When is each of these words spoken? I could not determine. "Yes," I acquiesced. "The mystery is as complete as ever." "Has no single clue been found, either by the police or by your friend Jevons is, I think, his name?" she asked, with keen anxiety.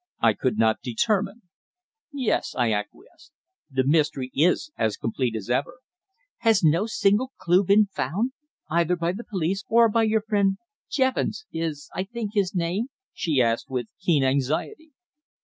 I 0.19 0.33
could 0.33 0.57
not 0.57 0.81
determine. 0.81 1.43
"Yes," 2.11 2.55
I 2.57 2.73
acquiesced. 2.73 3.33
"The 3.69 3.85
mystery 3.85 4.31
is 4.33 4.71
as 4.75 4.97
complete 4.97 5.35
as 5.35 5.47
ever." 5.47 5.77
"Has 6.39 6.63
no 6.63 6.87
single 6.87 7.33
clue 7.39 7.63
been 7.63 7.85
found, 7.85 8.31
either 8.67 8.95
by 8.95 9.11
the 9.11 9.23
police 9.23 9.63
or 9.69 9.89
by 9.89 10.01
your 10.05 10.23
friend 10.23 10.57
Jevons 10.89 11.45
is, 11.53 11.87
I 11.93 12.05
think, 12.05 12.31
his 12.33 12.55
name?" 12.55 12.87
she 13.13 13.43
asked, 13.43 13.69
with 13.69 13.89
keen 14.03 14.23
anxiety. 14.23 14.89